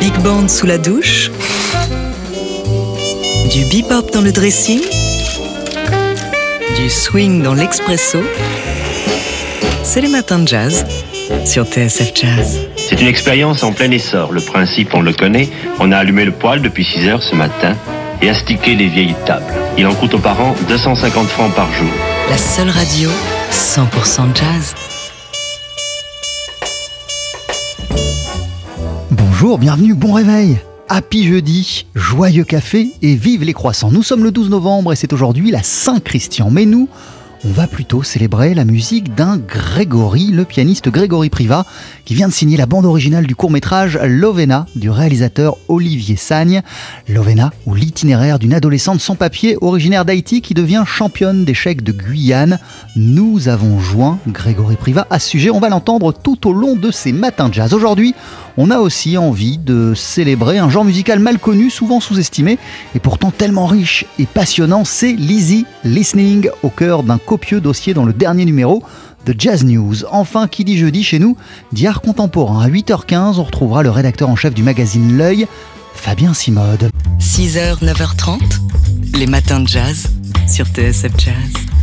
[0.00, 1.30] big band sous la douche,
[3.52, 4.80] du bebop dans le dressing,
[6.76, 8.18] du swing dans l'expresso.
[9.84, 10.86] C'est les matins de jazz
[11.44, 12.60] sur TSF Jazz.
[12.76, 14.32] C'est une expérience en plein essor.
[14.32, 15.48] Le principe, on le connaît.
[15.78, 17.76] On a allumé le poêle depuis 6 heures ce matin
[18.22, 19.52] et astiqué les vieilles tables.
[19.76, 21.90] Il en coûte aux parents 250 francs par jour.
[22.30, 23.10] La seule radio
[23.52, 24.74] 100% jazz.
[29.42, 30.58] Bonjour, bienvenue, bon réveil
[30.90, 33.90] Happy jeudi, joyeux café et vive les croissants.
[33.90, 36.50] Nous sommes le 12 novembre et c'est aujourd'hui la Saint-Christian.
[36.50, 36.90] Mais nous,
[37.42, 41.64] on va plutôt célébrer la musique d'un Grégory, le pianiste Grégory Privat,
[42.04, 46.60] qui vient de signer la bande originale du court-métrage Lovena du réalisateur Olivier Sagne.
[47.08, 52.58] Lovena, ou l'itinéraire d'une adolescente sans papier originaire d'Haïti qui devient championne d'échecs de Guyane.
[52.94, 55.48] Nous avons joint Grégory Privat à ce sujet.
[55.48, 57.72] On va l'entendre tout au long de ces matins de jazz.
[57.72, 58.14] Aujourd'hui,
[58.56, 62.58] on a aussi envie de célébrer un genre musical mal connu, souvent sous-estimé,
[62.94, 68.04] et pourtant tellement riche et passionnant, c'est l'easy listening, au cœur d'un copieux dossier dans
[68.04, 68.82] le dernier numéro
[69.26, 70.04] de Jazz News.
[70.10, 71.36] Enfin, qui dit jeudi chez nous,
[71.72, 72.64] dit contemporain.
[72.64, 75.46] À 8h15, on retrouvera le rédacteur en chef du magazine L'œil,
[75.94, 76.90] Fabien Simode.
[77.18, 78.40] 6h, 9h30,
[79.18, 80.08] les matins de jazz
[80.48, 81.79] sur TSF Jazz.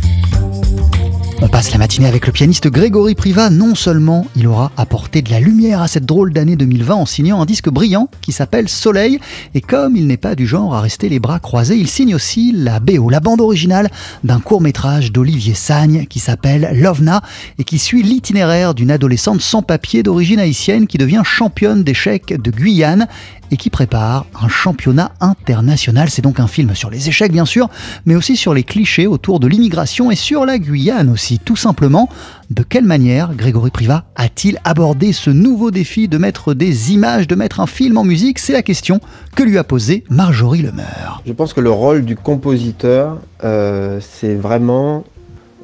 [1.48, 3.48] On passe la matinée avec le pianiste Grégory Privat.
[3.48, 7.40] Non seulement il aura apporté de la lumière à cette drôle d'année 2020 en signant
[7.40, 9.18] un disque brillant qui s'appelle Soleil,
[9.54, 12.52] et comme il n'est pas du genre à rester les bras croisés, il signe aussi
[12.54, 13.88] la BO, la bande originale
[14.24, 17.22] d'un court métrage d'Olivier Sagne qui s'appelle Lovna
[17.58, 22.50] et qui suit l'itinéraire d'une adolescente sans papier d'origine haïtienne qui devient championne d'échecs de
[22.50, 23.08] Guyane
[23.50, 26.10] et qui prépare un championnat international.
[26.10, 27.68] C'est donc un film sur les échecs bien sûr,
[28.06, 31.38] mais aussi sur les clichés autour de l'immigration et sur la Guyane aussi.
[31.38, 32.08] Tout simplement,
[32.50, 37.34] de quelle manière Grégory Privat a-t-il abordé ce nouveau défi de mettre des images, de
[37.34, 38.38] mettre un film en musique?
[38.38, 39.00] C'est la question
[39.34, 41.22] que lui a posée Marjorie Lemeur.
[41.26, 45.04] Je pense que le rôle du compositeur, euh, c'est vraiment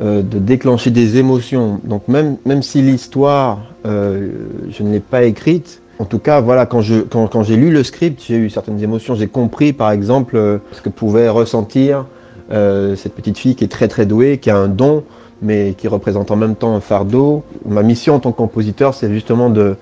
[0.02, 1.80] euh, de déclencher des émotions.
[1.84, 4.28] Donc même, si l'histoire, euh,
[4.70, 8.36] je ne l'ai pas écrite, en tout cas, voilà, quand j'ai lu le script, j'ai
[8.36, 9.14] eu certaines émotions.
[9.14, 12.06] J'ai compris, par exemple, euh, ce que pouvait ressentir
[12.52, 15.04] euh, cette petite fille qui est très très douée, qui a un don,
[15.40, 17.44] mais qui représente en même temps un fardeau.
[17.64, 19.76] Ma mission en tant que compositeur, c'est justement de,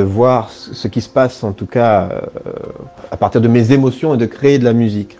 [0.00, 2.50] voir ce qui se passe, en tout cas, euh,
[3.10, 5.18] à partir de mes émotions et de créer de la musique.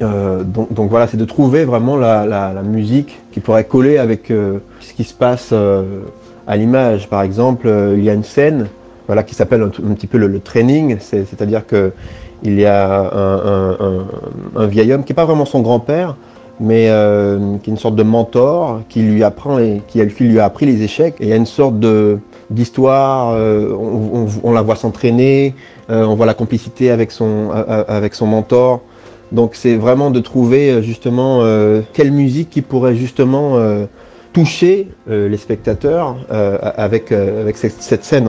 [0.00, 5.12] Donc, voilà, c'est de trouver vraiment la, musique qui pourrait coller avec ce qui se
[5.12, 7.08] passe à l'image.
[7.08, 8.68] Par exemple, il y a une scène
[9.08, 11.92] voilà, qui s'appelle un, petit peu le, training, c'est-à-dire que
[12.44, 13.10] il y a
[14.54, 16.14] un, vieil homme qui n'est pas vraiment son grand-père,
[16.60, 20.38] mais euh, qui est une sorte de mentor, qui lui apprend, les, qui, qui lui
[20.38, 21.14] a appris les échecs.
[21.20, 21.76] Et il y a une sorte
[22.50, 23.74] d'histoire, euh,
[24.42, 25.54] on, la voit s'entraîner,
[25.90, 28.82] euh, on voit la complicité avec son, avec son mentor.
[29.32, 31.42] Donc c'est vraiment de trouver justement
[31.92, 33.58] quelle musique qui pourrait justement
[34.32, 38.28] toucher les spectateurs avec, avec cette scène.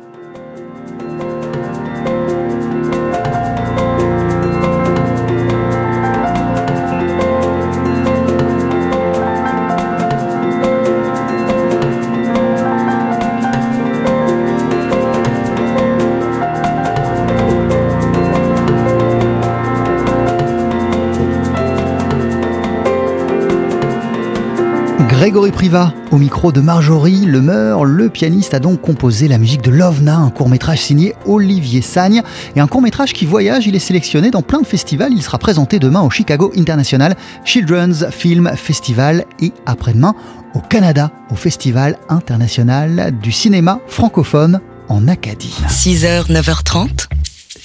[25.30, 29.70] Grégory Privat, au micro de Marjorie Lemeur, le pianiste a donc composé la musique de
[29.70, 32.24] Lovna, un court-métrage signé Olivier Sagne,
[32.56, 35.78] et un court-métrage qui voyage, il est sélectionné dans plein de festivals, il sera présenté
[35.78, 40.16] demain au Chicago International Children's Film Festival et après-demain
[40.56, 45.54] au Canada, au Festival International du cinéma francophone en Acadie.
[45.68, 47.06] 6h, 9h30,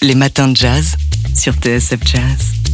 [0.03, 0.97] les matins de jazz
[1.35, 2.74] sur TSF Jazz.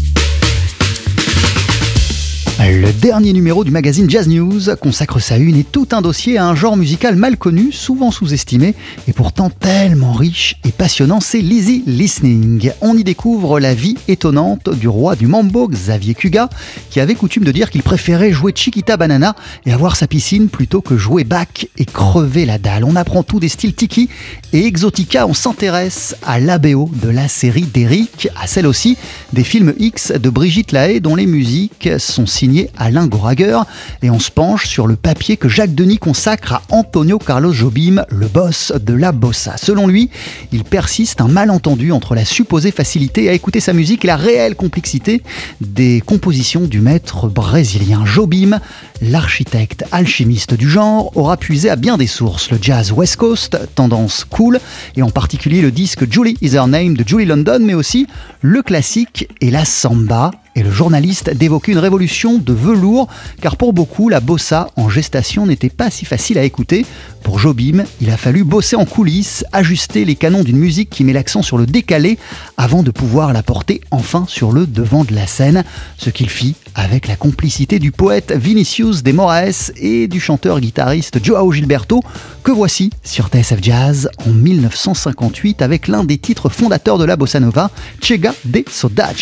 [2.63, 6.47] Le dernier numéro du magazine Jazz News consacre sa une et tout un dossier à
[6.47, 8.75] un genre musical mal connu, souvent sous-estimé
[9.09, 12.71] et pourtant tellement riche et passionnant, c'est l'easy listening.
[12.83, 16.51] On y découvre la vie étonnante du roi du mambo, Xavier Cugat,
[16.91, 19.35] qui avait coutume de dire qu'il préférait jouer Chiquita Banana
[19.65, 22.85] et avoir sa piscine plutôt que jouer back et crever la dalle.
[22.85, 24.11] On apprend tout des styles tiki
[24.53, 28.99] et exotica, on s'intéresse à l'ABO de la série d'Eric, à celle aussi
[29.33, 33.61] des films X de Brigitte Lahaye dont les musiques sont signées signé Alain Goraguer
[34.03, 38.05] et on se penche sur le papier que Jacques Denis consacre à Antonio Carlos Jobim,
[38.09, 39.57] le boss de la bossa.
[39.57, 40.11] Selon lui,
[40.51, 44.57] il persiste un malentendu entre la supposée facilité à écouter sa musique et la réelle
[44.57, 45.23] complexité
[45.61, 48.59] des compositions du maître brésilien Jobim.
[49.01, 54.25] L'architecte alchimiste du genre aura puisé à bien des sources le jazz West Coast, tendance
[54.25, 54.59] cool,
[54.97, 58.09] et en particulier le disque Julie Is Her Name de Julie London, mais aussi
[58.41, 63.09] le classique et la samba, et le journaliste d'évoquer une révolution de velours,
[63.41, 66.85] car pour beaucoup, la bossa en gestation n'était pas si facile à écouter.
[67.23, 71.13] Pour Jobim, il a fallu bosser en coulisses, ajuster les canons d'une musique qui met
[71.13, 72.19] l'accent sur le décalé,
[72.57, 75.65] avant de pouvoir la porter enfin sur le devant de la scène,
[75.99, 81.53] ce qu'il fit avec la complicité du poète Vinicius de Moraes et du chanteur-guitariste Joao
[81.53, 82.03] Gilberto,
[82.43, 87.41] que voici sur TSF Jazz en 1958 avec l'un des titres fondateurs de la bossa
[87.41, 87.71] nova,
[88.03, 89.17] Chega de Saudade.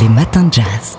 [0.00, 0.98] Les matins de jazz.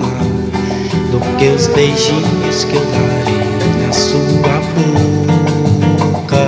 [1.11, 6.47] do que os beijinhos que eu darei na sua boca.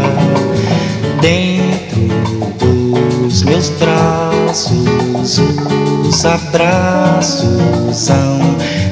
[1.22, 2.02] Dentro
[2.58, 5.40] dos meus braços,
[6.08, 8.40] os abraços são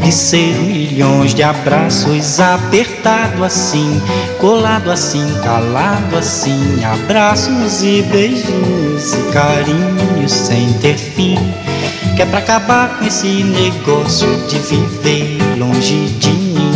[0.03, 4.01] de ser milhões de abraços apertado assim,
[4.39, 11.37] colado assim, calado assim, abraços e beijos e carinhos sem ter fim.
[12.21, 16.71] Que é pra acabar com esse negócio de viver longe de mim.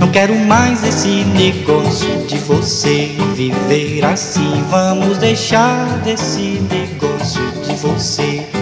[0.00, 4.64] Não quero mais esse negócio de você viver assim.
[4.70, 8.53] Vamos deixar desse negócio de você.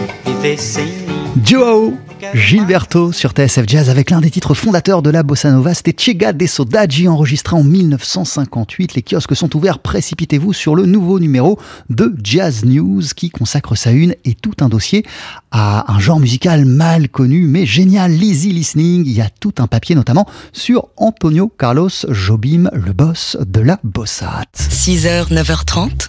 [1.44, 1.96] Joao
[2.34, 6.32] Gilberto sur TSF Jazz avec l'un des titres fondateurs de la bossa nova, c'était Chega
[6.32, 8.94] de Saudade enregistré en 1958.
[8.94, 11.60] Les kiosques sont ouverts, précipitez-vous sur le nouveau numéro
[11.90, 15.06] de Jazz News qui consacre sa une et tout un dossier
[15.52, 19.04] à un genre musical mal connu mais génial, l'easy listening.
[19.06, 23.78] Il y a tout un papier notamment sur Antonio Carlos Jobim, le boss de la
[23.84, 24.42] bossa.
[24.56, 26.08] 6h, 9h30,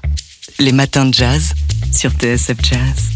[0.58, 1.54] les matins de jazz
[1.92, 3.14] sur TSF Jazz.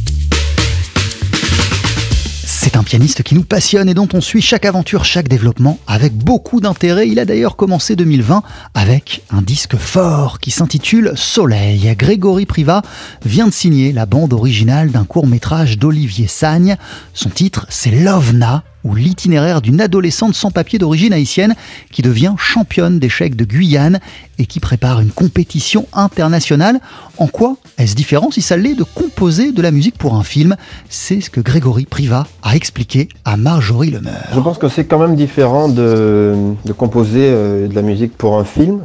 [2.50, 6.14] C'est un pianiste qui nous passionne et dont on suit chaque aventure, chaque développement avec
[6.14, 7.10] beaucoup d'intérêt.
[7.10, 8.42] Il a d'ailleurs commencé 2020
[8.74, 11.94] avec un disque fort qui s'intitule Soleil.
[11.98, 12.84] Grégory Privat
[13.26, 16.78] vient de signer la bande originale d'un court métrage d'Olivier Sagne.
[17.14, 18.64] Son titre, c'est Lovna
[18.96, 21.56] l'itinéraire d'une adolescente sans papier d'origine haïtienne
[21.92, 24.00] qui devient championne d'échecs de Guyane
[24.40, 26.80] et qui prépare une compétition internationale.
[27.18, 30.56] En quoi est-ce différent si ça l'est de composer de la musique pour un film?
[30.90, 34.14] C'est ce que Grégory Privat a expliqué à Marjorie Lemeur.
[34.34, 36.36] Je pense que c'est quand même différent de,
[36.78, 38.82] composer euh, de la musique pour un film.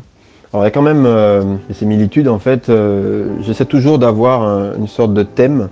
[0.53, 2.69] Alors il y a quand même euh, des similitudes en fait.
[2.69, 5.69] Euh, J'essaie toujours d'avoir un- une sorte de thème,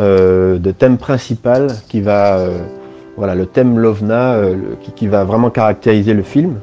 [0.00, 2.38] euh, de thème principal qui va,
[3.18, 4.54] voilà, le thème Lovna euh,
[4.94, 6.54] qui, va vraiment caractériser le film.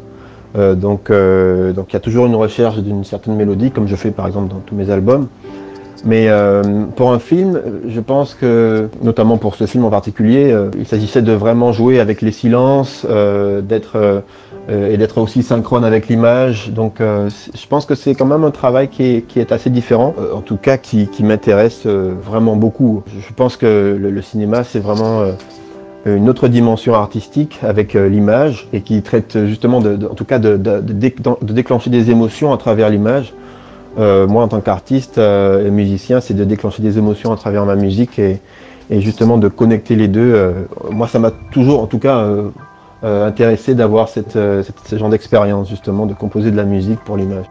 [0.57, 3.95] Euh, donc euh, donc il y a toujours une recherche d'une certaine mélodie, comme je
[3.97, 5.27] fais par exemple dans tous mes albums.
[6.05, 6.29] Mais
[6.95, 11.31] pour un film, je pense que, notamment pour ce film en particulier, il s'agissait de
[11.31, 13.07] vraiment jouer avec les silences,
[13.63, 14.21] d'être
[14.69, 16.69] et d'être aussi synchrone avec l'image.
[16.69, 20.57] Donc, je pense que c'est quand même un travail qui est, assez différent, en tout
[20.57, 23.01] cas qui, m'intéresse vraiment beaucoup.
[23.27, 25.23] Je pense que le, cinéma, c'est vraiment
[26.05, 30.37] une autre dimension artistique avec euh, l'image et qui traite justement, de, en tout cas,
[30.39, 33.33] de, de- de dé- de déclencher des émotions à travers l'image.
[33.97, 37.65] Euh, moi, en tant qu'artiste euh, et musicien, c'est de déclencher des émotions à travers
[37.65, 38.39] ma musique et,
[38.89, 40.31] et justement de connecter les deux.
[40.33, 40.51] euh,
[40.91, 42.27] moi, ça m'a toujours, en tout cas,
[43.03, 47.45] intéressé d'avoir cette- ce genre d'expérience, justement, de composer de la musique pour l'image.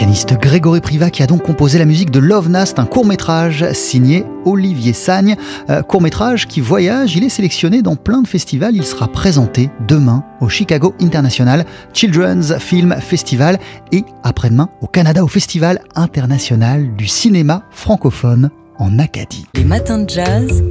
[0.00, 4.24] Pianiste Grégory Priva qui a donc composé la musique de Love Nast, un court-métrage signé
[4.46, 5.36] Olivier Sagne.
[5.68, 8.74] Euh, court-métrage qui voyage, il est sélectionné dans plein de festivals.
[8.74, 13.58] Il sera présenté demain au Chicago International Children's Film Festival
[13.92, 19.44] et après-demain au Canada au Festival international du cinéma francophone en Acadie.
[19.54, 20.62] Les matins de jazz.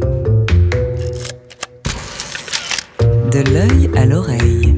[3.29, 4.73] De l'œil à l'oreille.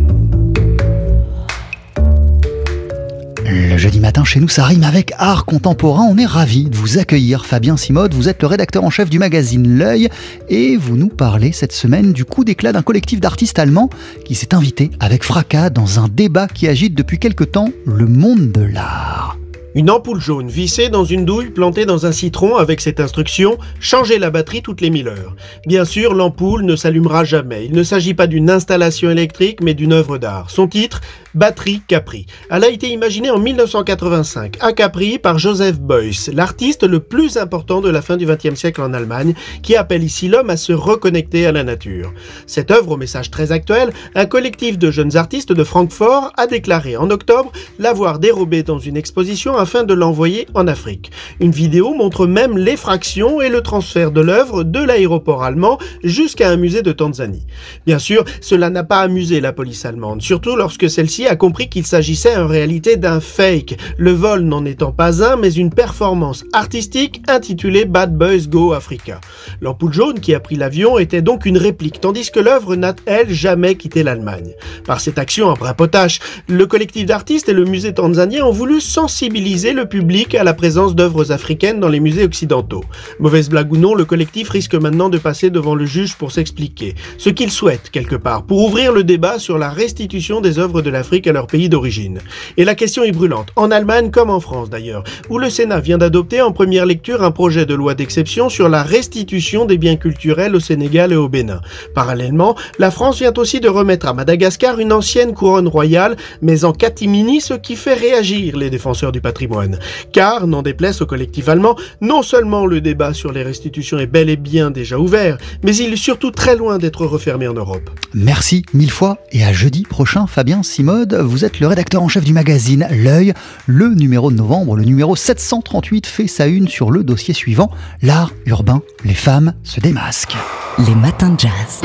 [3.54, 6.08] Le jeudi matin chez nous, ça rime avec art contemporain.
[6.10, 7.46] On est ravi de vous accueillir.
[7.46, 10.08] Fabien Simode, vous êtes le rédacteur en chef du magazine L'œil
[10.48, 13.90] et vous nous parlez cette semaine du coup d'éclat d'un collectif d'artistes allemands
[14.24, 18.54] qui s'est invité avec fracas dans un débat qui agite depuis quelque temps le monde
[18.54, 19.38] de l'art.
[19.74, 24.20] Une ampoule jaune vissée dans une douille plantée dans un citron avec cette instruction changer
[24.20, 25.36] la batterie toutes les 1000 heures.
[25.66, 27.66] Bien sûr, l'ampoule ne s'allumera jamais.
[27.68, 30.50] Il ne s'agit pas d'une installation électrique mais d'une œuvre d'art.
[30.50, 31.00] Son titre
[31.34, 32.26] Batterie Capri.
[32.50, 37.82] Elle a été imaginée en 1985 à Capri par Joseph Beuys, l'artiste le plus important
[37.82, 39.34] de la fin du XXe siècle en Allemagne,
[39.64, 42.14] qui appelle ici l'homme à se reconnecter à la nature.
[42.48, 46.98] Cette œuvre au message très actuel, un collectif de jeunes artistes de Francfort a déclaré
[46.98, 51.12] en octobre l'avoir dérobé dans une exposition afin de l'envoyer en Afrique.
[51.40, 56.58] Une vidéo montre même l'effraction et le transfert de l'œuvre de l'aéroport allemand jusqu'à un
[56.58, 57.46] musée de Tanzanie.
[57.86, 61.86] Bien sûr, cela n'a pas amusé la police allemande, surtout lorsque celle-ci a compris qu'il
[61.86, 67.22] s'agissait en réalité d'un fake, le vol n'en étant pas un, mais une performance artistique
[67.28, 69.22] intitulée Bad Boys Go Africa.
[69.62, 73.32] L'ampoule jaune qui a pris l'avion était donc une réplique, tandis que l'œuvre n'a, elle,
[73.34, 74.54] jamais quitté l'Allemagne.
[74.86, 78.82] Par cette action en brin potache, le collectif d'artistes et le musée tanzanien ont voulu
[78.82, 82.84] sensibiliser le public à la présence d'œuvres africaines dans les musées occidentaux.
[83.20, 86.96] Mauvaise blague ou non, le collectif risque maintenant de passer devant le juge pour s'expliquer.
[87.18, 90.90] Ce qu'il souhaite, quelque part, pour ouvrir le débat sur la restitution des œuvres de
[90.90, 92.20] l'Afrique à leur pays d'origine.
[92.58, 95.98] Et la question est brûlante, en Allemagne comme en France d'ailleurs, où le Sénat vient
[95.98, 100.56] d'adopter en première lecture un projet de loi d'exception sur la restitution des biens culturels
[100.56, 101.62] au Sénégal et au Bénin.
[101.94, 106.72] Parallèlement, la France vient aussi de remettre à Madagascar une ancienne couronne royale, mais en
[106.72, 109.78] catimini, ce qui fait réagir les défenseurs du patrimoine
[110.12, 114.30] car, n'en déplaise au collectif allemand, non seulement le débat sur les restitutions est bel
[114.30, 117.90] et bien déjà ouvert, mais il est surtout très loin d'être refermé en Europe.
[118.14, 120.64] Merci mille fois et à jeudi prochain, Fabien
[121.10, 123.34] Vous êtes le rédacteur en chef du magazine L'œil.
[123.66, 128.32] Le numéro de novembre, le numéro 738, fait sa une sur le dossier suivant L'art
[128.46, 130.38] urbain, les femmes se démasquent.
[130.86, 131.82] Les matins de jazz.